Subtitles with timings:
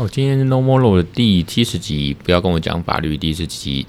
[0.00, 3.86] 哦，今天是 No More Law 的第七十集，不要跟我讲法律第十集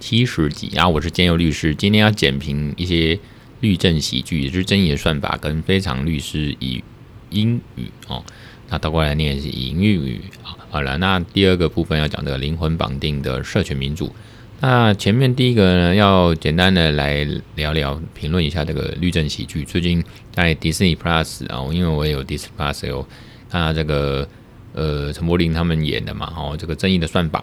[0.00, 0.88] 七十集啊！
[0.88, 3.16] 我是兼佑律师，今天要简评一些
[3.60, 6.82] 律政喜剧，也就是争议的算法跟非常律师以
[7.30, 8.24] 英语哦，
[8.70, 10.20] 那倒过来念是以英语。
[10.68, 14.12] 好了，那第二个部分要讲这个灵魂绑定的社群民主。
[14.58, 17.24] 那前面第一个呢，要简单的来
[17.54, 19.62] 聊聊评论一下这个律政喜剧。
[19.62, 20.02] 最近
[20.32, 23.06] 在 Disney Plus 啊，因为我也有 Disney Plus 有
[23.48, 24.28] 看到这个。
[24.74, 27.42] 呃，陈柏霖他们演的嘛，哦，这个正义的算法。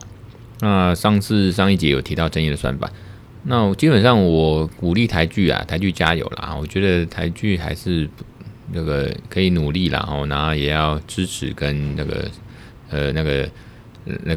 [0.61, 2.91] 那上次上一节有提到正义的算法，
[3.43, 6.53] 那基本上我鼓励台剧啊，台剧加油啦！
[6.59, 8.09] 我觉得台剧还是
[8.73, 12.29] 那个可以努力啦，然后也要支持跟那个
[12.89, 13.49] 呃那个
[14.25, 14.35] 那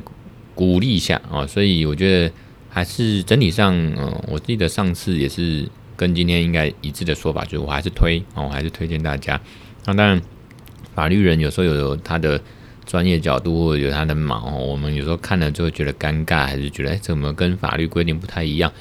[0.54, 1.44] 鼓励一下啊。
[1.44, 2.32] 所以我觉得
[2.68, 9.40] 还是整体上，嗯，我记得上次也是跟今天应该一致的说法，就是我还是推哦，我还是推荐大家。
[9.86, 10.22] 那当然，
[10.94, 12.40] 法律人有时候有他的。
[12.84, 18.72] 专业角度或者有他的毛，我们有时候看了就会觉得尴尬，还是觉得哎，怎么跟法律规定不太一样？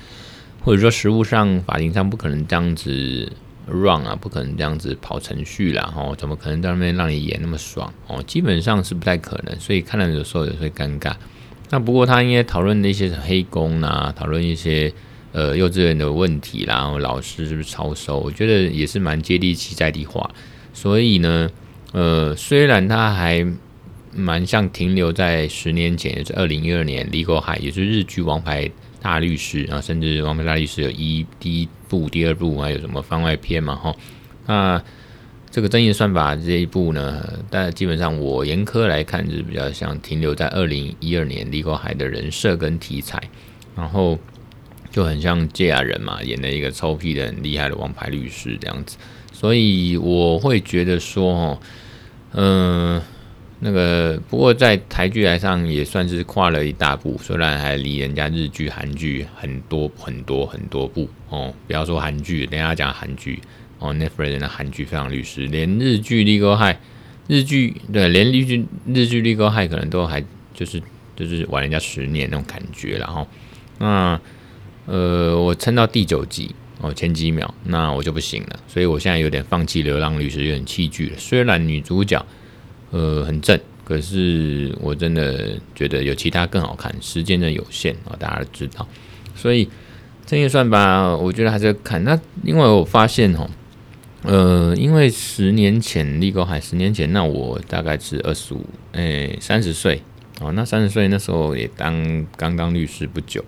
[0.64, 3.32] 或者说实务上法庭上不可能这样子
[3.68, 7.92] run 啊，不可能这样子跑程序啦，哦，怎么可能在那边让你演那么爽？
[8.08, 11.14] 哦，基本上是不太可能，所以看了有时候也会尴尬。
[11.70, 14.94] 那不过他应该讨论那些黑工啊，讨论一些
[15.32, 18.20] 呃幼稚园的问题啦，然后老师是不是超收？
[18.20, 20.30] 我觉得也是蛮接地气在地化。
[20.74, 21.50] 所以呢，
[21.92, 23.46] 呃，虽然他还。
[24.14, 28.70] 蛮像停留在十年前，也是二零一二年《李国海》，也是日剧《王牌
[29.02, 33.76] 大律师》啊，甚至《王牌大律师》有一第一部、第二部，还有什么番外篇嘛？
[33.76, 33.96] 哈，
[34.48, 34.84] 那
[35.50, 43.22] 这个争议算法这一部呢，但基本上我严苛来看，是比较像停留在二零一二年《李国海》的人设跟题材，
[43.76, 44.20] 然后
[44.92, 48.98] 就很像堺雅人嘛，演了一个臭屁的很厉害的王牌律师这样子，
[49.32, 51.60] 所以我会觉得说，哦，
[52.34, 53.02] 嗯。
[53.64, 61.54] 那个不过在台剧来上也算是跨了一大步，虽然还离人家日剧、韩剧很多很多很多步哦。
[61.68, 63.40] 不要说韩剧，等下讲韩剧
[63.78, 63.94] 哦。
[63.94, 66.76] Netflix 的韩剧非常律师，连日剧《Legal High》
[67.28, 70.82] 日剧对，连日剧日剧《Legal High》可能都还就是
[71.16, 73.28] 就是晚人家十年那种感觉，然后
[73.78, 74.20] 那
[74.88, 81.18] 呃我撑到第九集哦前几秒，那我就不行了，所以我现在有点放弃《流浪律师》，有点弃剧了。
[81.20, 82.26] 虽然女主角。
[82.92, 88.86] 呃，很正，可是我真的觉得有其他更好看，时间的有限啊，大家知道，
[89.34, 89.70] 所以
[90.26, 92.04] 争议算吧，我觉得还是要看。
[92.04, 93.50] 那因为我发现哦，
[94.24, 100.02] 呃，因为十年前 Legal High，十年前那我大概是二十五，哎，三十岁
[100.42, 103.42] 哦，那三十岁那时候也当刚当律师不久，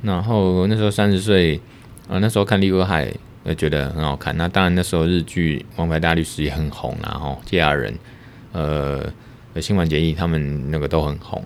[0.00, 1.60] 然后那时候三十岁
[2.08, 4.34] 啊，那时候看 Legal High，我觉得很好看。
[4.38, 7.92] 那当然那时候日剧《王牌大律师》也很红，然后堺雅人。
[8.52, 9.12] 呃，
[9.60, 11.42] 新垣结衣他们那个都很红，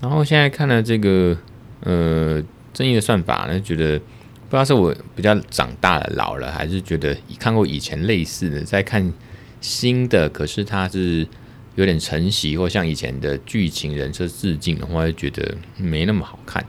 [0.00, 1.36] 然后现在看了这个
[1.80, 2.42] 呃
[2.72, 9.12] 正义的算法呢，觉得不知道是我比较长大了老了，还是觉得看过以前类似的，再看
[9.60, 11.26] 新的，可是它是
[11.74, 16.64] 有点承袭或像以前的剧情人设致敬的话，就觉得没那么好看。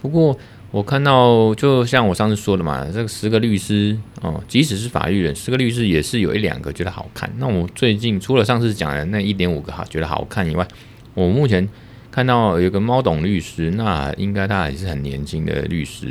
[0.00, 0.38] 不过。
[0.76, 7.32] 我看到，就像我上次说的嘛，这个十个律师哦，即使是法律人，十个律师也是有一两个觉得好看。
[7.38, 10.68] 那我最近除了上次讲的那一点五个好觉得好看以外，
[11.14, 11.66] 我目前
[12.10, 16.08] 看到有个猫董律师，那应该他还是很年轻的律师，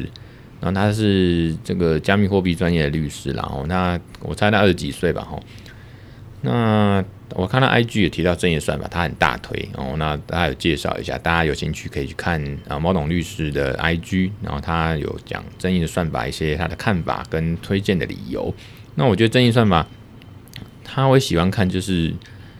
[0.60, 5.40] 然后他是这个加密货币专业的律师，然后那我猜他二十几岁吧，哈，
[6.42, 7.06] 那。
[7.32, 9.96] 我看到 IG 也提到争议算法，他很大推哦。
[9.98, 18.54] 那大家有介绍一下，大家有兴趣可以去看啊，毛董律师的 IG，然后他有讲争议的算法一些他的看法跟推荐的理由。
[18.94, 19.88] 那我觉得争议算法，
[20.84, 22.14] 他会喜欢看，就是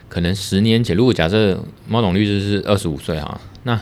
[0.08, 3.80] 可能十年前，如果假设毛董律师是二十五岁哈，那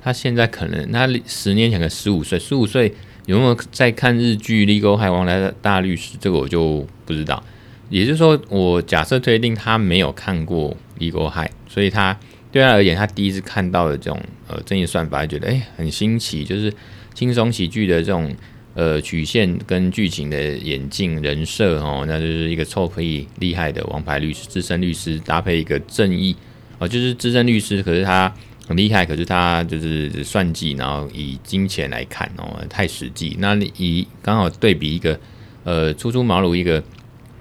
[0.00, 2.94] 他现在可能他十年前的十五岁，十五岁
[3.26, 6.16] 有没有在看日剧《Legal High》王牌大律师？
[6.20, 7.42] 这个我就不知道。
[7.90, 12.18] 也就是说，我假设推定他没有看过《Legal High》，所以他
[12.52, 16.70] 对他而言，他第一次看到的这种呃正义算法，觉得诶、欸、很新奇，就是
[17.14, 18.30] 轻松喜剧的这种
[18.74, 26.36] 呃曲线跟剧情的演进人设哦，那就是一个臭屁厉害的王牌律师、资深律师搭配一个正义
[26.78, 28.30] 哦，就是资深律师，可是他
[28.66, 33.34] 很厉害，可是他就是算计，然后以金钱来看哦，太实际。
[33.38, 35.18] 那以刚好对比一个
[35.64, 36.84] 呃初出茅庐一个。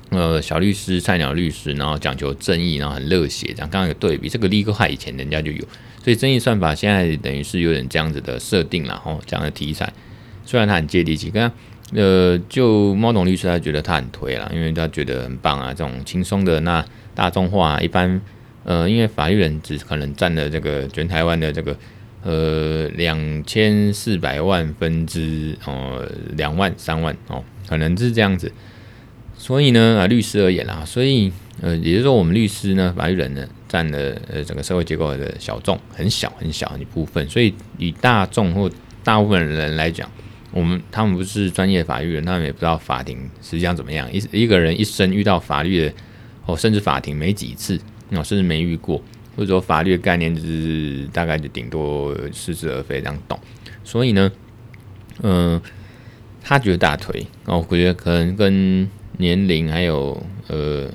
[0.10, 5.60] 呃，小律师、菜鸟律师，然后讲求正义，然后很热血，这样刚刚有对比，这个 Legal High 以前人家就有，
[6.02, 9.92] 所以争议算法现在等于是有点这样子的设定了，吼，这样的题材，
[10.46, 11.52] 虽然他很接地气，刚
[11.94, 18.22] 呃，就猫董律师他觉得他很推了，因为他觉得很棒啊，这种轻松的那大众化，一般
[18.64, 21.78] 呃，因为法律人只可能占了这个全台湾的这个
[22.24, 26.06] 呃两千四百万分之哦
[26.38, 28.50] 两万三万哦，可能是这样子。
[29.38, 31.32] 所以呢，啊，律师而言啦，所以
[31.62, 37.28] 呃，也就是说，我们律师呢，法律人呢，占了呃整个社会结构的小众，很小很小一部分。
[37.30, 38.70] 所以以大众或
[39.04, 40.10] 大部分人来讲，
[40.52, 44.12] 我们他们不是专业法律人，他们也不知道法庭实际上怎么样。
[44.12, 45.94] 一一个人一生遇到法律的，
[46.46, 47.80] 哦，甚至法庭没几次，
[48.12, 49.02] 哦，甚至没遇过，
[49.36, 53.40] 或者说法律的概念就是大概就顶多似是而非这样懂。
[53.84, 54.32] 所以呢，
[55.22, 55.62] 嗯、呃，
[56.44, 60.90] 他觉得大腿哦，我觉得可能跟年龄还有呃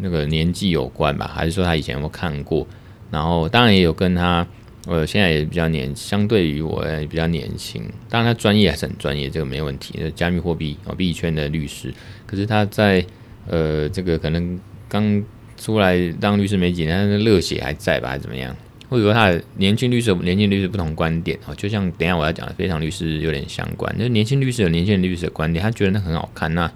[0.00, 2.66] 那个年纪有关吧，还是说他以前有没有看过？
[3.10, 4.46] 然后当然也有跟他
[4.86, 7.82] 呃现在也比较年，相对于我也比较年轻。
[8.08, 9.98] 当然他专业还是很专业，这个没问题。
[10.14, 11.92] 加密货币哦币圈的律师，
[12.26, 13.04] 可是他在
[13.46, 15.24] 呃这个可能刚
[15.56, 18.54] 出来当律师没几年，他的热血还在吧，还是怎么样？
[18.88, 23.98] 或者说他的年轻律师年轻律师不同观点哦，就像等下我要讲的非常律师有点相关。
[23.98, 26.70] 就年轻律师有年轻律师的观点，他觉得那很好看那。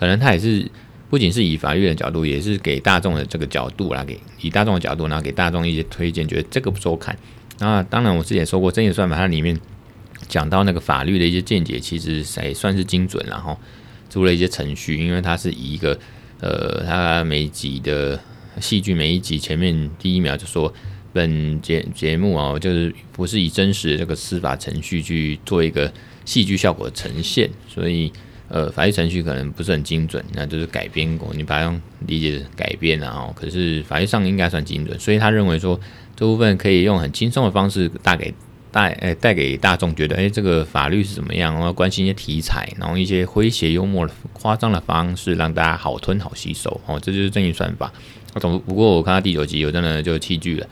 [0.00, 0.66] 可能他也是
[1.10, 7.14] 不仅是以法律的角度，也是给大众的这个角度来给以大众的角度，然后给大众一些推荐，觉得这个不错看。
[7.58, 9.60] 那当然，我之前说过，争议算法它里面
[10.26, 13.58] 讲到那个法律的一些见解，其实还算是精准，然后
[14.08, 15.98] 出了一些程序，因为它是以一个
[16.40, 18.18] 呃，它每一集的
[18.58, 20.72] 戏剧每一集前面第一秒就说
[21.12, 25.92] 本节节目哦，就是不是以真实的这个司法程序去做一个
[26.24, 28.10] 戏剧效果呈现，所以。
[28.52, 35.78] 呃，法律程序可能不是很精准，那就是改编过，你把它用理解改编了哦，可是法律上应该算精准，所以他认为说
[36.16, 38.34] 这部分可以用很轻松的方式带给
[38.72, 47.92] 带诶带给大众，觉得诶这个法律是怎么样，然后关心一些题材，然后一些诙谐幽默的夸张的方式，让大家好吞好吸收哦，这就是正义算法。
[48.40, 50.66] 总不过我看到第九集，我真的就弃剧了，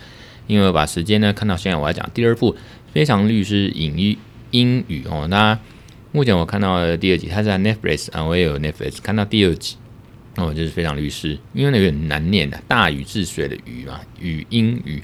[0.48, 2.52] 因为我把时间呢看到现在，我要讲第二部
[2.92, 4.19] 《非常律师尹英
[4.50, 5.56] 英语》哦，那。
[6.10, 9.76] 目前我看到的第二集，它在 Netflix 啊，我也有 Netflix 看到第二集
[10.37, 15.02] 哦，就是非常律师，因为那个很难念的，大禹治水的禹嘛，禹英语。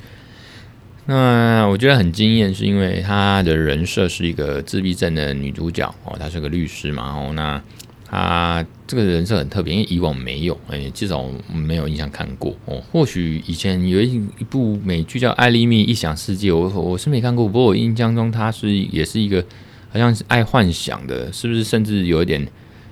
[1.04, 7.62] 那我觉得很惊艳，是因为他的人设是一个自闭症的女主角哦，她是个律师嘛哦，那
[8.08, 11.22] 她这个人设很特别，因为以往没有，哎，至少
[11.52, 12.82] 没有印象看过哦。
[12.90, 19.44] 或许以前有一一部美剧叫《艾丽密异想世界》，我我是没看过，不过我印象中她是也是一个。
[19.94, 21.62] 好像是爱幻想的，是不是？
[21.62, 22.44] 甚至有一点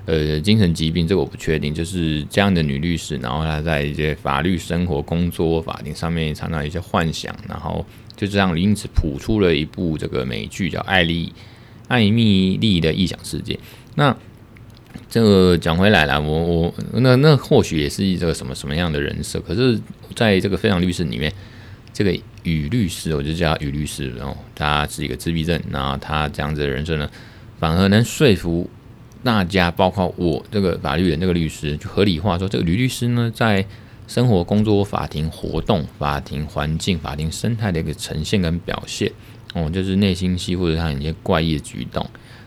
[0.06, 1.74] 呃精神疾病，这个我不确定。
[1.74, 7.84] 就是这样的女律师，然后她在一些法律、生活、工作、法庭上面常常有一些幻想，然后
[8.14, 11.32] 就这样因此谱出了一部这个美剧叫《艾丽
[11.88, 13.54] 艾蜜丽的异想世界》。
[13.96, 14.16] 那
[15.10, 19.40] 这个讲回来了，我我那那或许也是这个什么什么样的人设？
[19.40, 19.76] 可是
[20.14, 21.32] 在这个非常律师里面。
[21.94, 24.10] 这个禹律师，我就叫禹律师。
[24.16, 27.10] 然后他是一个自闭症，然后他这样子的人生呢，
[27.58, 28.68] 反而能说服
[29.22, 33.64] 大家，包括我这个法律人、这个律师，就合理化说，这个吕律师呢，在
[34.08, 39.10] 生活、工作、法庭活动、法庭环境、法庭生态的一个呈现跟表现，
[39.54, 42.04] 哦，就是内心戏或者他一些怪异的举动，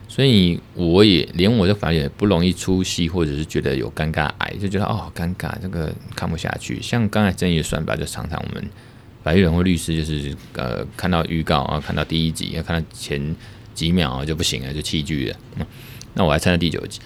[0.07, 6.81] 所以我也连我这法律也不容易出戏，或者是觉得有尴尬癌，就觉得哦，好尴尬，这个看不下去。
[6.81, 8.69] 像刚才争议算法，就常常我们。
[9.25, 13.35] 法律人或律师就是呃，看到预告啊，看到第一集，要看到前
[13.73, 15.37] 几秒啊就不行了，就弃剧了。
[16.13, 16.99] 那我还撑到第九集，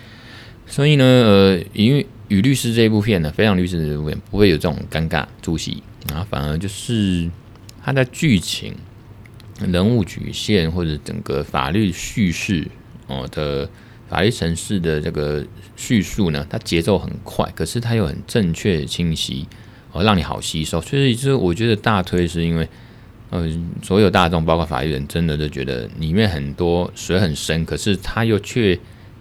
[0.68, 7.30] 所以呢，呃，因为与律师这一部片呢，非常律师这部片不会有这种尴尬出戏，然后反而就是
[7.82, 8.76] 它的剧情、
[9.66, 12.68] 人物曲线或者整个法律叙事
[13.08, 13.70] 哦的
[14.10, 15.48] 法律程序的这个
[15.78, 19.48] 叙述呢，它节奏很快，可是它又很正确清晰。
[19.92, 22.70] 哦，让你好吸收，所以就我觉得大推是因为，
[23.32, 23.50] 呃，
[23.82, 28.78] 所有大众包括法律人真的都觉得里面很多水很深，可是他又却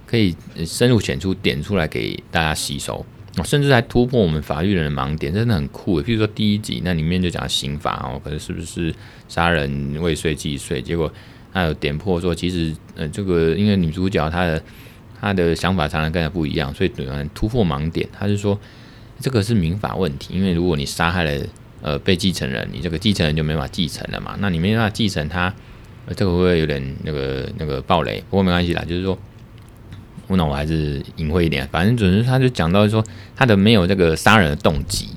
[0.07, 3.03] 可以深入浅出点出来给大家吸收，
[3.45, 6.03] 甚至还突破我们法律人的盲点，真的很酷。
[6.03, 8.95] 譬如说第一集那里面就讲刑法哦，可是是不是
[9.27, 10.83] 杀人未遂既遂？
[10.83, 11.11] 结果
[11.51, 14.63] 他有点破说，其实呃这个因为女主角她的
[15.19, 18.61] 她的想法常常跟他不一样，所以突然突破盲点，他是说。
[19.21, 21.47] 这个是民法问题，因为如果你杀害了
[21.83, 24.37] 呃被继承人，你这个继承人就没法继承了嘛。
[24.39, 25.53] 那你没办法继承他，
[26.15, 28.23] 这个会不会有点那个那个暴雷？
[28.31, 29.19] 不过没关系啦，就是说，
[30.29, 35.09] 我那我还是隐晦一点，反正总之他就讲到说他的没有这个杀人的动机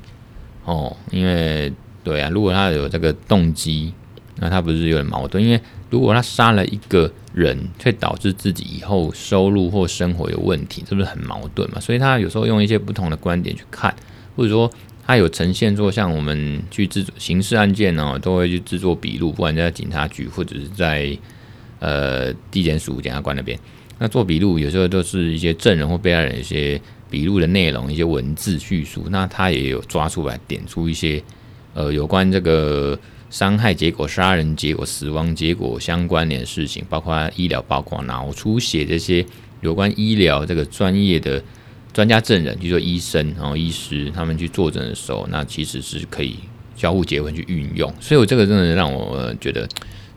[0.66, 1.72] 哦，因为
[2.04, 3.94] 对啊，如果他有这个动机，
[4.38, 5.44] 那他不是有点矛盾？
[5.44, 11.80] 因为如果他杀了一个人，却导致自己以后收入或生活有问题，是不是很矛盾嘛？
[11.80, 13.96] 所以他有时候用一些不同的观点去看，
[14.36, 14.70] 或者说
[15.06, 21.18] 他有呈现做像我们去制作刑事案件哦，都会去制作笔录，不管在警察局或者是在
[21.80, 23.58] 呃地检署检察官那边，
[23.98, 31.22] 那做笔录有时候都是一些证人或被害人一些笔录的内容，一些文字叙述，那他也有抓出来点出一些
[31.74, 32.98] 呃有关这个
[33.32, 39.26] 伤害结果、杀人结果、死亡结果相关联的事情，包括医疗，包括脑出血这些
[39.62, 41.42] 有关医疗这个专业的。
[41.94, 46.38] 专家证人，就说医生，然后医师他们去作证的时候，那其实是可以
[46.74, 47.94] 交互结合去运用。
[48.00, 49.68] 所以，我这个真的让我觉得，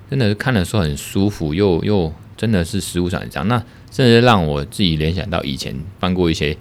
[0.09, 3.49] 真的是看的时候很舒服，又又真的是实物上这样。
[3.49, 3.59] 那
[3.91, 6.57] 甚至让我自己联想到以前办过一些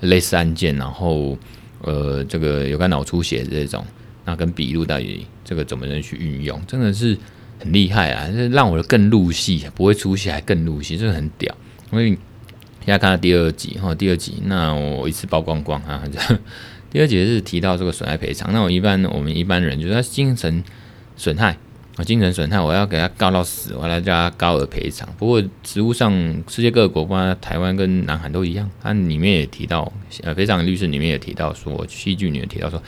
[0.00, 1.36] 类似案件，然后
[1.82, 3.84] 呃，这个有关脑出血的这种，
[4.24, 7.16] 那跟笔录到底这个怎么能去运用，真的是
[7.58, 8.28] 很厉害啊！
[8.30, 11.54] 这让我更入戏，不会出戏还更入戏，真的很屌，
[11.90, 12.18] 因为。
[12.86, 16.04] 现在看到第二集哈，第二集那我一次曝光光啊。
[16.90, 20.62] 第二集是提到这个损害赔偿，那我一般我们一般人就是他精神
[21.16, 21.56] 损害
[21.96, 25.08] 啊，精神损害我要给他告到死，我来叫他高额赔偿。
[25.16, 26.12] 不过实务上
[26.46, 29.90] 世界各个国家，台湾跟南韩都一样，它里面也提到，
[30.22, 32.82] 呃，赔偿律师里面也提到说，戏剧里面提到说，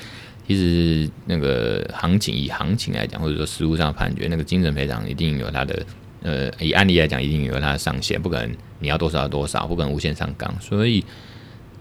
[0.46, 5.84] 其实那个行情以行情来讲，或者说实务上判决，那个精神赔偿一定有它的。
[6.22, 10.52] 呃，以案例来讲，一定有它的上限，不可能你要多少多少，不可能无限上纲。
[10.60, 11.04] 所以，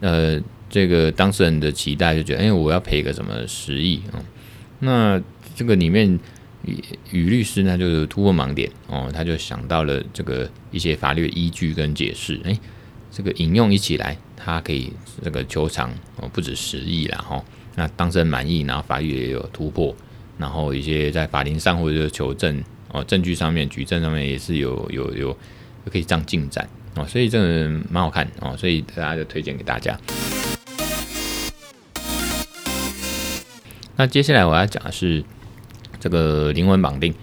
[0.02, 4.22] 呃，这个当事人的期待就觉得，哎，我要赔个什么十亿啊、
[4.80, 5.20] 那
[5.56, 6.20] 这个里面，
[7.10, 12.56] 于律师呢，就是突破盲点哦，他就想到了这个一些法律依据跟解释，哎，
[13.10, 14.94] 这个引用一起来，他可以
[15.24, 17.46] 这个求偿哦，不止十亿了哈、哦。
[17.76, 19.96] 那当事人满意，然后法律也有突破，
[20.38, 22.64] 然后一些在法庭上或者求证。
[22.92, 25.38] 哦，证据上面、举证上面也是有有有
[25.92, 26.66] 可以这样进展
[26.96, 30.00] 哦，所以这个蛮好看哦，所以大家就推荐给大家。
[33.98, 35.22] 那接下来我要讲的是
[36.00, 37.14] 这个灵魂绑定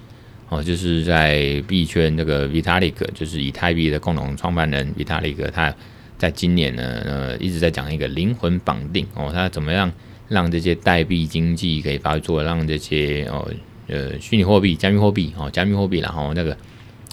[0.51, 5.75] 哦，就是在币圈这个 Vitalik，就是以太币的共同创办人 Vitalik，他
[6.19, 9.91] 在今年呢呃一直在讲一个灵魂绑定哦，他怎么样
[10.33, 13.49] 让这些代币经济可以发作，让这些哦。
[13.89, 16.57] 呃，虚拟货币、加密货币哦，加密货币，然后那个，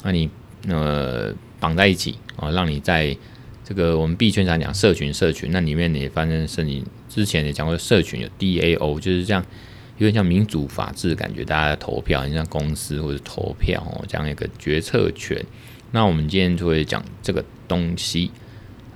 [0.03, 0.29] 那你
[0.67, 3.17] 呃绑在一起哦，让你在
[3.65, 9.43] 这个我们币圈上讲社群，社群那里面你反正是你之前也讲过，社群有 DAO，就是这样
[9.97, 15.43] 有点像民主法治感觉，大家投票，你像公司或者投票哦，这样一个决策权。
[15.91, 18.31] 那我们今天就会讲这个东西。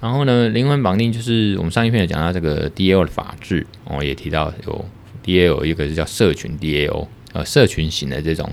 [0.04, 4.86] 然后呢，灵魂绑定就是我们上一篇有讲到这个 DAO 的法治哦，也提到有
[5.24, 7.08] DAO，一个是叫社群 DAO。
[7.32, 8.48] 呃，社群型的这种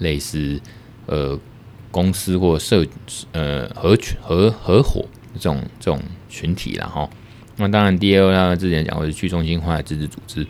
[0.00, 0.60] 类似
[1.06, 1.38] 呃
[1.92, 2.84] 公司或社
[3.30, 7.08] 呃合群合合伙这种这种群体了哈。
[7.54, 10.44] 那当然，DAO 他之前讲过是去中心化的自治组织，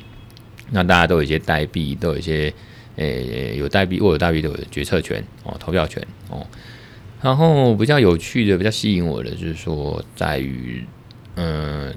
[0.70, 2.50] 那大家都有一些代币，都有一些
[2.96, 6.46] 呃、欸、有代币握有代币都有决策权哦，投票权哦。
[7.22, 10.84] 然后比较有趣的、比较吸引我的就是说，在于
[11.36, 11.94] 嗯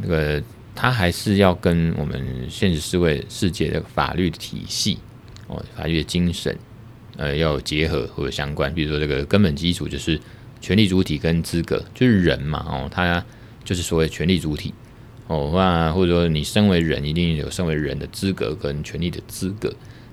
[0.00, 0.42] 那个。
[0.72, 4.96] 它还是要跟我们现实社会世界的法律体系
[5.46, 6.56] 哦，法律的精神，
[7.18, 8.72] 呃，要有结合或者相关。
[8.72, 10.18] 比如说，这个根本基础就是
[10.58, 13.22] 权利主体跟资格，就是人嘛，哦，他
[13.62, 14.72] 就是所谓权利主体
[15.26, 19.70] 哦，那或者说你身为人，一定有身为人的资格跟权利的资格。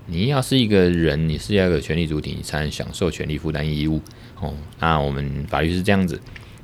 [0.07, 4.01] 你要是一个人，你是要有权利主体，你才能享受权利负担义务
[4.39, 4.53] 哦。
[4.79, 6.19] 那我们法律是这样子。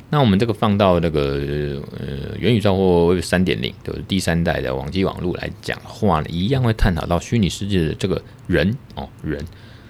[0.10, 9.44] 那我们这个放到那个呃元宇宙或三点零，就是第三代的网际网络来讲话呢，一样会探讨到虚拟世界的这个人哦，人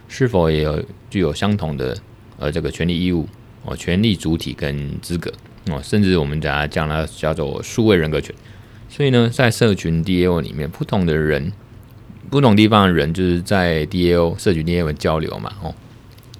[0.07, 1.97] 是否也有具有相同的
[2.39, 3.27] 呃这个权利义务
[3.65, 5.29] 哦，权利主体跟资格
[5.69, 8.33] 哦，甚至我们讲它讲它叫做数位人格权。
[8.87, 11.51] 所以呢，在社群 DAO 里面，不同的人，
[12.33, 15.75] 不同地方的人，就是在 DAO 社群 DAO 交流嘛哦，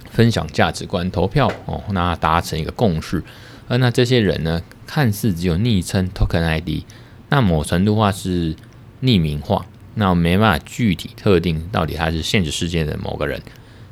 [0.09, 3.23] 分享价值观，投票哦，那达成一个共识。
[3.67, 6.83] 而那这些人呢，看似只有昵称 Token ID，
[7.29, 8.55] 那某程度话是
[9.03, 13.39] 匿名化，那没办法具体特定到底他是现实世界的某个人，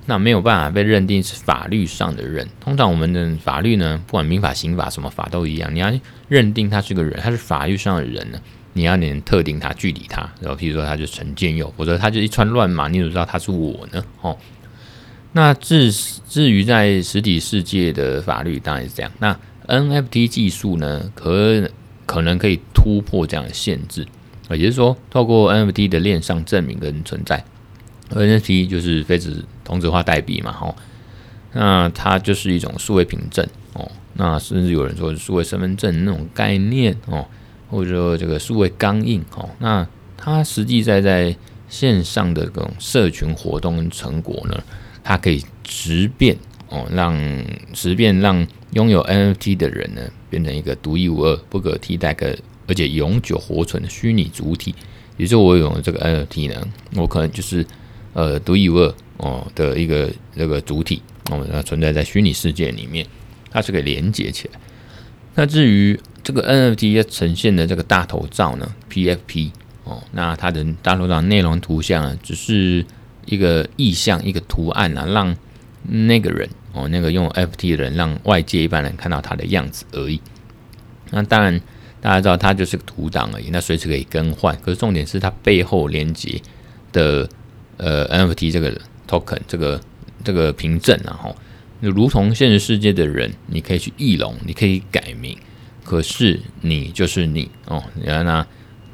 [0.07, 2.49] 那没有办法被认定是法律上的人。
[2.59, 5.93] 通常我们的法律呢，不管民法、刑法什么法都一样，你要
[6.27, 8.41] 认定他是个人，他是法律上的人呢，
[8.73, 10.21] 你要能特定它距离它。
[10.39, 14.03] 然后譬如说它就陈建佑，或者它就一串乱码，你怎么知道它是我呢？
[14.21, 14.37] 哦，
[15.33, 19.11] 那至至于在实体世界的法律，当然是这样。
[19.19, 19.37] 那
[19.67, 21.69] NFT 技术呢，可
[22.05, 24.05] 可能可以突破这样的限制，
[24.49, 27.41] 也就是说，透过 NFT 的链上证明跟存在
[28.09, 30.75] ，NFT 就是非纸同质化代币嘛，吼，
[31.53, 37.25] 那它就是一种数位凭证哦，那甚至有人说数位身份证那种概念哦，
[37.71, 39.87] 或者说这个数位钢印哦，那
[40.17, 41.35] 它实际在在
[41.69, 44.61] 线上的这种社群活动成果呢，
[45.01, 46.35] 它可以直变
[46.69, 47.17] 哦，让
[47.73, 52.37] 直变让拥有 NFT 的人呢，变成一个独一无二、不可替代的，
[52.67, 54.75] 而且永久活存的虚拟主体。
[55.17, 57.65] 也就是我有这个 NFT 呢，我可能就是
[58.13, 63.05] 呃独一无二哦的一个那个主体哦，它存在在虚拟世界里面，
[63.49, 64.59] 它是可以连接起来。
[65.35, 69.51] 那至于这个 NFT 呈现的这个大头照呢，PFP
[69.83, 72.85] 哦，那它的大头照内容图像啊，只是
[73.25, 75.35] 一个意象，一个图案啊，让
[75.83, 80.21] 那个人哦，那个用 FT 的人，让外界一般人看到他的样子而已。
[81.09, 81.59] 那当然，
[81.99, 84.55] 大家知道它就是个图档而已，那随时可以更换。
[84.61, 86.41] 可是重点是它背后连接
[86.91, 87.27] 的
[87.77, 89.81] 呃 NFT 这个 token 这个
[90.23, 91.35] 这个凭证啊，吼，
[91.89, 95.37] 如同现实世界的人，你可以去易容，你可以改名。
[95.83, 98.45] 可是你就是你哦，然后呢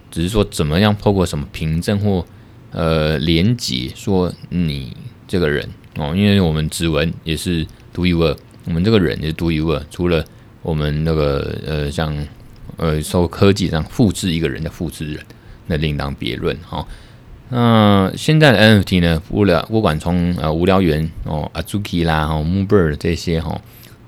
[0.09, 2.25] 只是说怎么样透过什么凭证或
[2.71, 4.95] 呃连接说你
[5.27, 10.23] 这个人哦，因为我们指纹也是独一无二，我们这个人也是独一无二，除了
[10.61, 12.15] 我们那个呃像
[12.77, 15.25] 呃受科技上复制一个人的复制人，
[15.67, 16.87] 那另当别论哈。
[17.49, 23.59] 那现在的 NFT 呢，无聊不管从呃无聊猿哦，Azuki 啦，哦，Moonbird 这些哈。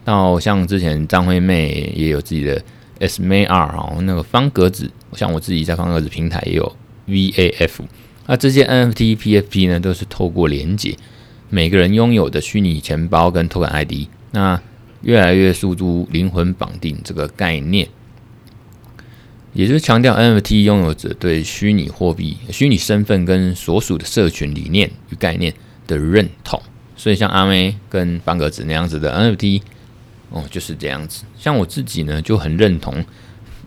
[0.03, 2.62] 到像之前张惠妹也有自己的
[3.00, 6.75] SMAR 哦，那个方格子，像我自己在方格子平台也有
[7.08, 7.81] VAF，
[8.25, 10.96] 那这些 NFT PFP 呢，都是透过连接
[11.50, 14.60] 每个人拥有的虚拟钱包跟 Token ID，那
[15.01, 17.88] 越来越诉诸灵魂绑定这个概念，
[19.53, 25.53] 也就是强调 NFT 拥有者对虚拟货币、虚拟身份跟所属的社群理念与概念
[25.88, 26.62] 的认同，
[26.96, 29.62] 所以像阿妹跟方格子那样子的 NFT。
[30.32, 31.24] 哦，就是这样子。
[31.39, 33.03] 像我自己呢，就很认同，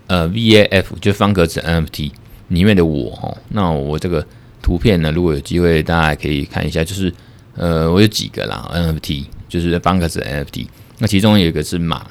[0.07, 2.13] 呃，VAF 就方格子 NFT
[2.47, 3.37] 里面的我哦。
[3.49, 4.25] 那我这个
[4.63, 6.85] 图片呢，如果有机会，大家可以看一下。
[6.85, 7.13] 就是
[7.57, 10.69] 呃，我有几个啦，NFT 就是方格子 NFT。
[10.99, 12.07] 那其中有一个是马，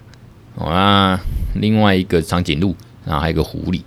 [0.55, 1.17] 哦，那
[1.53, 3.81] 另外一个长颈鹿，然后还有一个狐狸。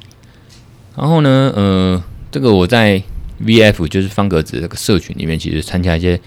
[0.96, 3.02] 然后呢，呃，这个我在
[3.38, 6.20] V F 就是方格子这个社群里面，其实参加一些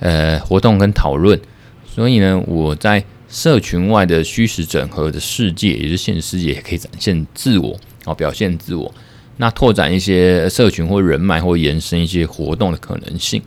[0.00, 1.38] 呃活动跟讨论。
[1.86, 8.92] 所以呢，我在社群外的虚实整合的世界，也就是现实世界，也可以展现自我，哦，表现自我，
[9.36, 13.42] 那拓展一些社群或人脉，或延伸一些活动的可能性，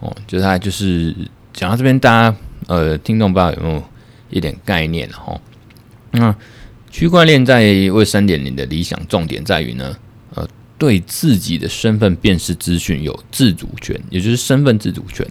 [0.00, 1.14] 哦，就是它就是
[1.52, 3.82] 讲到这边，大家呃，听众不知道有没有
[4.30, 5.40] 一点概念哈？
[6.10, 6.34] 那
[6.98, 9.96] 区块链在 Web 三点零的理想重点在于呢，
[10.34, 10.44] 呃，
[10.76, 15.24] 对自己的身份辨识资讯有自主权，也就是身份自主权，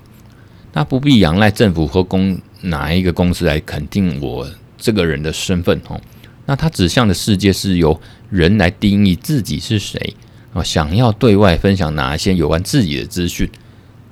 [0.72, 2.40] 那不必仰赖政府或公。
[2.62, 5.78] 哪一个公司来肯定我这个人的身份？
[5.90, 6.00] 哦，
[6.46, 8.00] 那它指向的世界是由
[8.30, 10.16] 人来定义自己是谁
[10.54, 10.64] 啊？
[10.64, 13.48] 想要对外分享哪一些有关自己的资讯，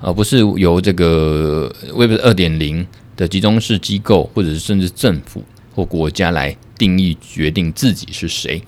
[0.00, 5.42] 而不是由这个 Web 二点零的集中式机构，或者是甚至政府
[5.76, 8.60] 或国家来定义决定自己是谁。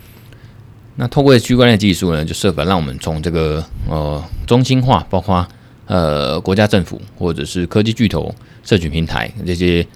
[0.95, 5.45] 那透过区块链技术呢，就设法让我们从这个呃中心化，包括
[5.87, 8.33] 呃国家政府或者是科技巨头。
[8.65, 9.87] 社群平台这些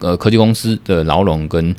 [0.00, 1.74] 呃科技公司的牢笼跟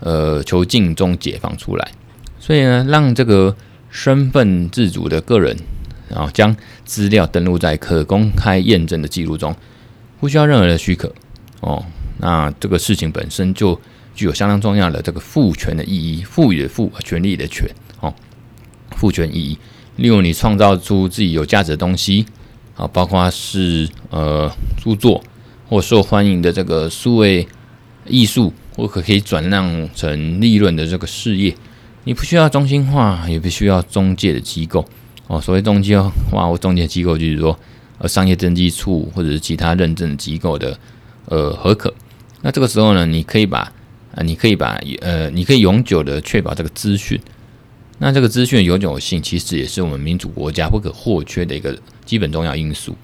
[0.00, 1.92] 呃囚禁中解放出来，
[2.40, 3.54] 所以呢，让这个
[3.90, 5.54] 身份自主的个人，
[6.08, 9.54] 然后将资料登录在可公开验证的记录中，
[10.18, 11.12] 不需要任何的许可
[11.60, 11.84] 哦。
[12.16, 13.78] 那这个事情本身就
[14.14, 17.68] 具有相当重要的这个赋权的意义，赋予的赋，权利的权
[18.00, 18.12] 哦，
[18.96, 19.58] 赋权意义。
[19.96, 22.26] 例如，你创造出自己有价值的东西
[22.76, 24.50] 啊，包括是呃
[24.82, 25.22] 著作。
[25.68, 27.48] 或受欢迎的这个数位
[28.04, 31.56] 艺术，或可可以转让成利润的这个事业，
[32.04, 34.86] 你不需要中心化，也不需要中介的机构
[35.28, 35.40] 哦。
[35.40, 37.58] 所谓中介化或中介机构，就是说
[37.96, 40.78] 呃商业登记处或者是其他认证机构的
[41.24, 41.94] 呃核可。
[42.42, 43.72] 那这个时候呢，你可以把
[44.14, 47.20] 啊，你可以把呃，你可以永久的确保这个资讯。
[47.98, 52.96] 那这个资讯永久性，其实也是我们民主国家不可或缺的一个基本重要因素。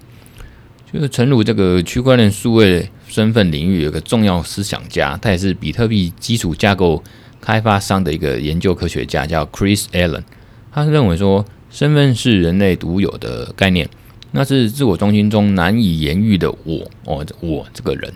[0.91, 7.03] 就是诚如这个区块链数位身份领域有个重要思想家，他也是比特币基础架构
[7.39, 10.23] 开发商的一个研究科学家，叫 Chris Allen。
[10.71, 13.87] 他认为说，身份是人类独有的概念，
[14.31, 18.11] 那是自我中心中难以言喻的我哦，我这个人，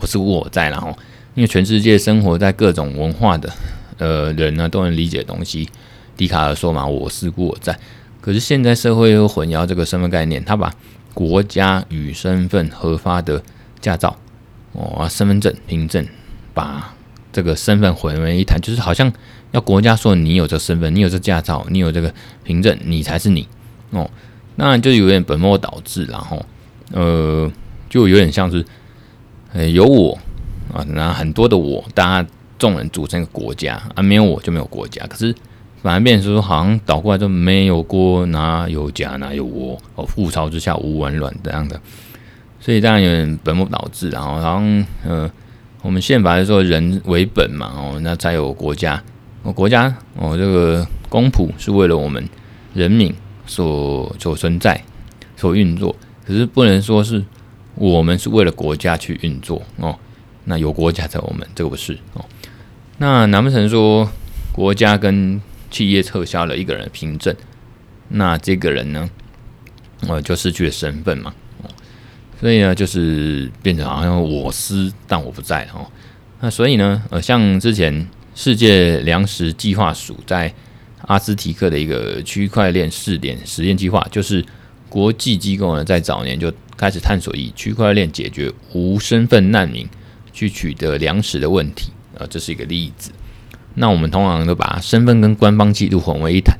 [0.00, 0.96] 我是我在，然后
[1.34, 3.52] 因为全世界生活在各种文化的
[3.98, 5.68] 呃人呢，都能理解东西。
[6.16, 7.76] 笛卡尔说嘛，我是故我在。
[8.20, 10.72] 可是现在社会又混淆这个身份概念，他把
[11.12, 13.42] 国家与身份合发的
[13.80, 14.16] 驾照，
[14.72, 16.06] 哦，身份证凭证，
[16.54, 16.94] 把
[17.32, 19.12] 这个身份混为一谈，就是好像
[19.50, 23.46] 要国家说你有这身份，你有这驾照，你有这个凭证，你才是你
[23.90, 24.08] 哦，
[24.54, 26.46] 那就有点本末倒置，然后
[26.92, 27.50] 呃，
[27.90, 28.64] 就有点像是
[29.52, 30.16] 呃有我
[30.74, 35.34] 啊，那很多的我，大家众人组成一个国家啊，没有我就没有国家，可是
[35.82, 41.80] 反而变成说好像倒过来就没有国哪有家哪有我哦，覆巢之下无完卵这样的，
[42.60, 45.30] 所以当然有点本末倒置，然后好像呃。
[45.82, 49.02] 我们宪法是说人为本嘛，哦，那才有国家。
[49.42, 52.26] 哦，国家哦，这个公仆是为了我们
[52.72, 54.82] 人民所所存在、
[55.36, 55.94] 所运作。
[56.26, 57.22] 可是不能说是
[57.74, 59.94] 我们是为了国家去运作哦。
[60.44, 62.24] 那有国家在我们，这个不是哦。
[62.98, 64.08] 那难不成说
[64.52, 67.34] 国家跟企业撤销了一个人的凭证，
[68.08, 69.10] 那这个人呢，
[70.08, 71.34] 呃，就失去了身份嘛？
[72.40, 75.86] 所以呢，就是变成好像我司，但我不在哦。
[76.40, 80.52] 那所以呢，呃，像之前世界粮食计划署在
[81.02, 84.44] 阿兹提克的一个区块链试点实验计划，就是
[84.88, 89.88] 国际机构呢在早年就开始探索以区块链解决无身份难民
[90.34, 93.10] 去取得粮食的问题啊，这是一个例子。
[93.76, 96.54] 那我们通常都把身份跟官方记录混为一谈，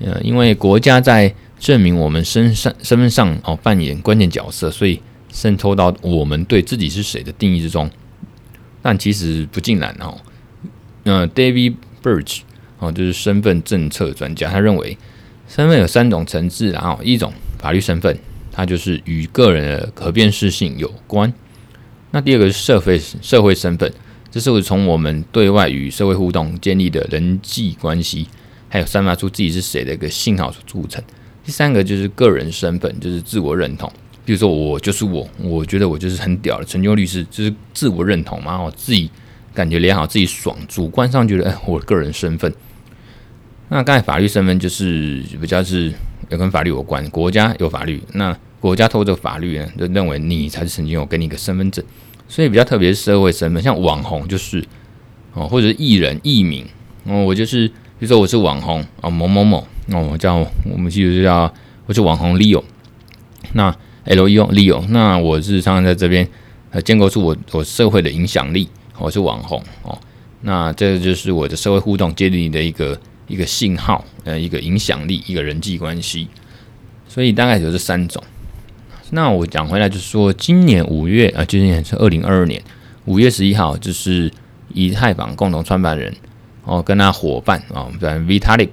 [0.00, 5.00] 呃，因为国家在证明我们身上身份上哦扮演关键角色，所以。
[5.30, 7.88] 渗透到我们对自己是谁的定义之中，
[8.80, 10.16] 但其实不尽然哦。
[11.02, 12.40] 那 David Birch
[12.78, 14.96] 哦，就是身份政策专家，他认为
[15.46, 18.18] 身份有三种层次，然后一种法律身份，
[18.50, 21.30] 它就是与个人的可辨识性有关。
[22.10, 23.92] 那第二个是社会社会身份，
[24.30, 28.26] 这是从我们对外与社会互动建立的人际关系，
[28.68, 31.02] 还有散发出自己是谁的一个信号所组成。
[31.44, 33.90] 第三个就是个人身份，就是自我认同。
[34.24, 39.10] 比如说，我就是我，我觉得我就是很屌的成就律师，就是自我认同嘛，我自己
[39.54, 42.52] 感觉良好，自己爽，主观上觉得， 哎，我个人身份。
[43.70, 45.92] 那刚才法律身份就是比较是
[46.28, 51.84] 也跟法律有关，国家有法律，那国家透过法律呢，就认为你才是曾经有给你一个身份证，
[52.28, 54.64] 所以比较特别是社会身份，像网红就是
[55.34, 56.66] 哦，或者是艺人艺名
[57.04, 59.58] 哦，我就是比如说我是网红哦某某某
[59.92, 61.52] 哦，我叫我们记住叫
[61.86, 62.62] 我是网红 Leo，
[63.52, 63.74] 那。
[64.08, 66.26] Leo Leo，那我是常常在这边
[66.70, 68.66] 呃建构出我我社会的影响力，
[68.96, 69.98] 我是网红哦，
[70.40, 76.26] 那这就是我的社会互动建立的一个一个信号，呃，一个影响力，一个人际关系，
[77.06, 78.22] 所以大概有这三种。
[79.10, 82.62] 那我讲回来就是说，今年五月啊，今年是二零二二年
[83.06, 84.32] 五月十一号，就是
[84.72, 86.14] 以太坊共同创办人
[86.64, 88.70] 哦跟他伙伴啊，比如 Vitalik，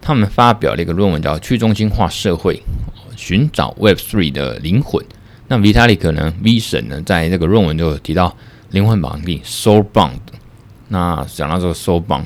[0.00, 2.54] 他们发表了一个论文叫《去中心化社会》。
[3.14, 5.04] 寻找 Web Three 的灵魂。
[5.46, 7.00] 那 Vitalik 呢？V 神呢？
[7.02, 8.34] 在这个论文就有提到
[8.70, 10.18] 灵魂绑定 （Soul Bond）。
[10.88, 12.24] 那讲到这个 Soul Bond，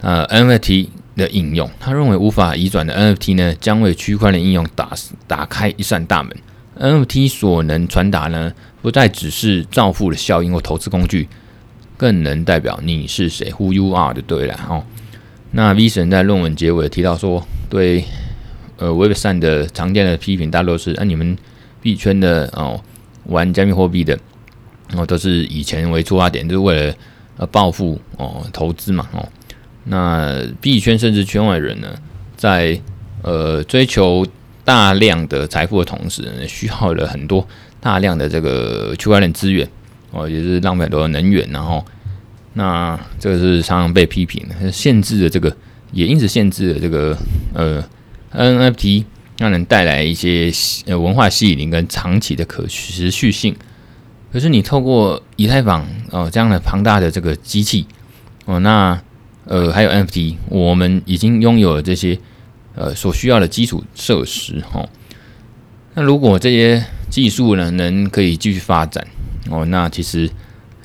[0.00, 4.92] 呃，NFT 的应用，他认为无法移转的 NFT 呢，将为区块链应用打
[5.26, 6.36] 打开一扇大门。
[6.78, 11.28] NFT 所能传达呢，不再只是造富的效应或投资工具，
[11.96, 14.58] 更能代表你是谁 （Who you are） 就对了。
[14.68, 14.84] 哦，
[15.50, 18.04] 那 V 神在论文结尾提到说，对。
[18.78, 21.38] 呃，Web 3的常见的批评大多是，啊，你们
[21.80, 22.82] 币圈的哦，
[23.26, 24.18] 玩加密货币的
[24.96, 26.94] 哦，都是以钱为出发点，就是为了
[27.36, 29.28] 呃暴富哦，投资嘛哦。
[29.84, 31.88] 那币圈甚至圈外人呢，
[32.36, 32.80] 在
[33.22, 34.26] 呃追求
[34.64, 37.46] 大量的财富的同时呢，需要了很多
[37.80, 39.68] 大量的这个区块链资源
[40.10, 41.84] 哦，也是浪费很多能源，然后
[42.54, 45.56] 那这个是常常被批评的，限制了这个，
[45.92, 47.16] 也因此限制了这个
[47.54, 47.84] 呃。
[48.34, 49.04] NFT
[49.36, 50.50] 让人带来一些
[50.86, 53.54] 呃文化吸引力跟长期的可持续性，
[54.32, 57.86] 可是你透过以太坊哦这样的庞大的这个机器
[58.46, 58.98] 哦，那
[59.44, 62.18] 呃还有 NFT，我们已经拥有了这些
[62.74, 64.88] 呃所需要的基础设施哦。
[65.94, 69.06] 那如果这些技术呢能可以继续发展
[69.50, 70.30] 哦，那其实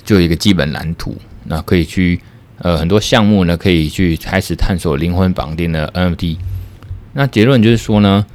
[0.03, 1.15] 就有一个基本蓝图，
[1.45, 2.19] 那可以去
[2.57, 6.37] 呃很多项目呢可以去开始探索灵魂绑定的 NFT。
[7.13, 8.25] 那结论就是说呢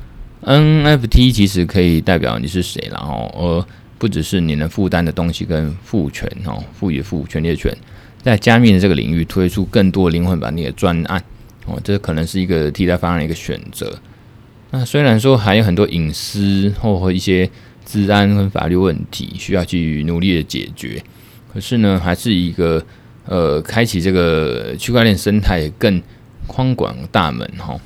[0.43, 3.67] ，NFT 其实可以代表你是谁，然后而
[3.99, 7.77] 不只是你能负担的东西跟赋权哦，赋予赋权利的权，
[8.23, 11.23] 在加密的这个领域推出更多灵魂版的专案
[11.67, 13.99] 哦，这可能是一个替代方案的一个选择。
[14.71, 17.51] 那虽然说还有很多隐私或和一些
[17.85, 21.03] 治安跟法律问题需要去努力的解决，
[21.53, 22.83] 可是呢，还是一个
[23.27, 26.01] 呃，开启这个区块链生态更
[26.47, 27.79] 宽广大门哈。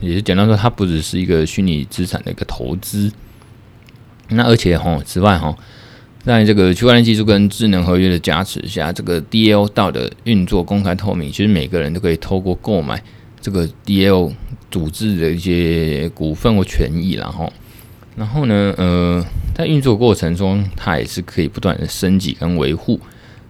[0.00, 3.12] 也是简单说，它不只是一个虚拟资产的一个投资，
[4.30, 5.54] 那而且哈，此外哈，
[6.22, 13.02] 在这个区块链技术跟智能合约的加持下，这个 DAO 道的运作公开透明，其实每个人都可以透过购买
[13.40, 14.30] 这个 DAO
[14.70, 17.50] 组织的一些股份或权益，然后，
[18.16, 23.00] 然后呢，呃，在运作过程中，它也是可以不断的升级跟维护，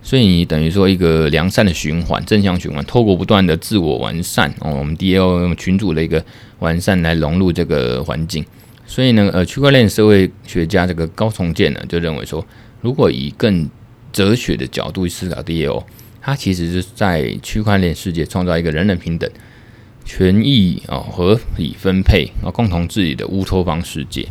[0.00, 6.24] 所以你等于说一个良善的循环，正向循环，透过不断的自我完善，哦，我们 DAO 用群组的一个
[6.60, 8.44] 完善来融入这个环境，
[8.90, 12.44] 所以呢，呃，区块链社会学家这个高重建呢，就认为说，
[12.80, 13.70] 如果以更
[14.12, 15.84] 哲学的角度去思考 DAO，
[16.20, 19.30] 它其实是在区块链世界创造一个人人平等。
[20.04, 24.26] 权益啊，合理分配啊，共同治理的乌托邦世界。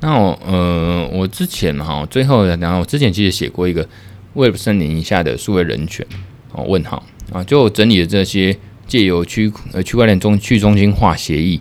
[0.00, 3.86] 那我呃，我之前哈，最后然后我之前其实写过一个
[4.32, 6.06] Web 三点零以下的数位人权
[6.52, 11.60] 哦，问号啊，就整理了这些借由区呃区块链中去中心化协议，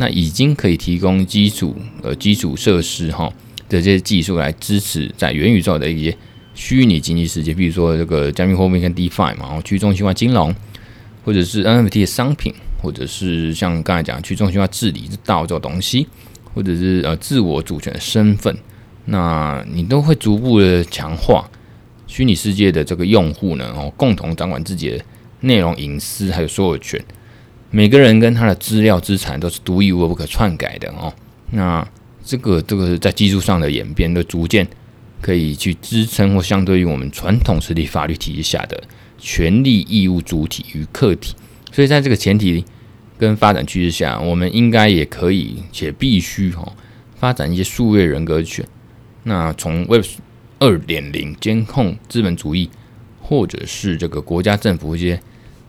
[0.00, 3.32] 那已经可以提供基础呃基础设施哈
[3.68, 6.16] 的这些技术来支持在元宇宙的一些
[6.54, 10.52] 虚拟经济世界，比如说这个加密货币跟 DeFi 嘛，然后去中心化金融，
[11.24, 12.52] 或者是 NFT 的商品。
[12.82, 16.06] 或者是像刚才讲去中心化治理这道这个东西，
[16.54, 18.56] 或者是呃自我主权的身份，
[19.04, 21.46] 那你都会逐步的强化
[22.06, 25.04] 虚拟世界的这个用户呢，哦，共同掌管自己的
[25.40, 26.98] 内容隐私还有所有权，
[27.70, 31.12] 每个人跟他的资料资产都是独一无二不可篡改的哦。
[31.52, 31.86] 那
[32.24, 34.66] 这个这个在技术上的演变，都逐渐
[35.20, 38.82] 可以去支撑或相对于我们传统实体法律体系下的
[39.18, 41.34] 权利义务主体与客体。
[41.72, 42.64] 所以，在这个前提
[43.16, 46.72] 跟发展趋势下，我们应该也可以且必须哈
[47.16, 48.66] 发展一些数位人格权。
[49.22, 50.04] 那从 Web
[50.58, 52.68] 二点零监控资本主义，
[53.20, 55.20] 或者是这个国家政府一些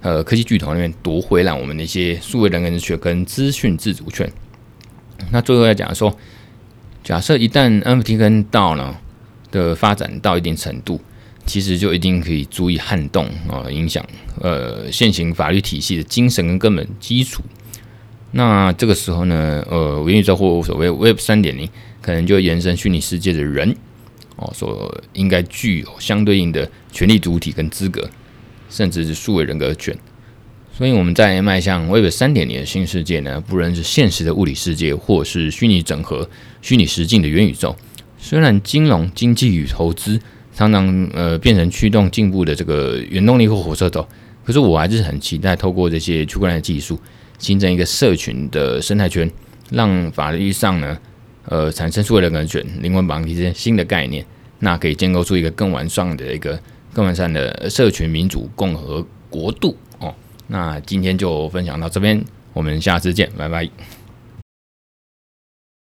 [0.02, 4.32] 呃科技巨头那边夺回来我们的一些数位人格权跟资讯自主权。
[5.32, 6.16] 那最后要讲说，
[7.04, 8.98] 假设一旦 NFT 跟到呢
[9.52, 11.00] 的发展到一定程度。
[11.44, 14.06] 其实就一定可以足以撼动啊，影响
[14.40, 17.42] 呃现行法律体系的精神跟根本基础。
[18.34, 21.68] 那这个时候呢，呃，元宇宙或所谓 Web 三点零，
[22.00, 23.76] 可能就延伸虚拟世界的人
[24.36, 28.08] 哦，所应该具有相对应的权利主体跟资格，
[28.72, 29.96] 甚至是数位人格权。
[30.76, 36.28] 所以我们在迈向 Web 三点零的新世界呢，不论是现实的物理世界，或是虚拟整合、
[36.64, 37.76] 虚拟实境的元宇宙，
[38.18, 40.20] 虽然金融、经济与投资。
[40.54, 44.06] 常常呃变成驱动进步的这个原动力或火车头，
[44.44, 47.00] 可是我还是很期待透过这些区块链技术，
[47.40, 49.32] 形成一个社群的生态圈，
[49.72, 50.98] 让法律上呢
[51.46, 54.26] 呃产生数位人格权、灵魂绑定这些新的概念，
[54.60, 56.60] 那可以建构出一个更完善的一个
[56.94, 60.14] 更完善的社群民主共和国度哦。
[60.48, 62.24] 那今天就分享到这边，
[62.54, 63.70] 我们下次见，拜拜。